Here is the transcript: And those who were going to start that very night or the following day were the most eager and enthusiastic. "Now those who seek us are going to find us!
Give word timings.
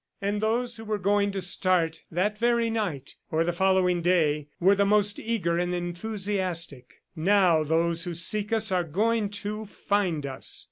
And 0.19 0.41
those 0.41 0.77
who 0.77 0.83
were 0.83 0.97
going 0.97 1.29
to 1.31 1.41
start 1.41 2.01
that 2.09 2.39
very 2.39 2.71
night 2.71 3.17
or 3.29 3.43
the 3.43 3.53
following 3.53 4.01
day 4.01 4.47
were 4.59 4.73
the 4.73 4.83
most 4.83 5.19
eager 5.19 5.59
and 5.59 5.71
enthusiastic. 5.75 7.03
"Now 7.15 7.61
those 7.63 8.05
who 8.05 8.15
seek 8.15 8.51
us 8.51 8.71
are 8.71 8.83
going 8.83 9.29
to 9.45 9.67
find 9.67 10.25
us! 10.25 10.59